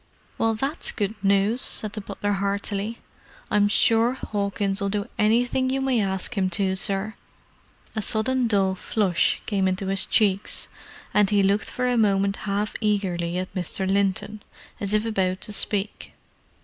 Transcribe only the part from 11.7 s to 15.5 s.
a moment half eagerly at Mr. Linton, as if about